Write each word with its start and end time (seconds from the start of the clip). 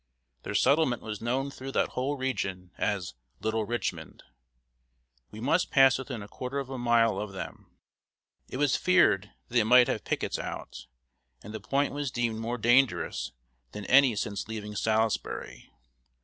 Their 0.41 0.55
settlement 0.55 1.03
was 1.03 1.21
known 1.21 1.51
through 1.51 1.73
that 1.73 1.89
whole 1.89 2.17
region 2.17 2.71
as 2.75 3.13
"Little 3.39 3.65
Richmond." 3.65 4.23
We 5.29 5.39
must 5.39 5.69
pass 5.69 5.99
within 5.99 6.23
a 6.23 6.27
quarter 6.27 6.57
of 6.57 6.71
a 6.71 6.79
mile 6.79 7.19
of 7.19 7.33
them. 7.33 7.77
It 8.49 8.57
was 8.57 8.75
feared 8.75 9.29
that 9.49 9.53
they 9.53 9.63
might 9.63 9.87
have 9.87 10.03
pickets 10.03 10.39
out, 10.39 10.87
and 11.43 11.53
the 11.53 11.59
point 11.59 11.93
was 11.93 12.09
deemed 12.09 12.39
more 12.39 12.57
dangerous 12.57 13.31
than 13.73 13.85
any 13.85 14.15
since 14.15 14.47
leaving 14.47 14.75
Salisbury. 14.75 15.71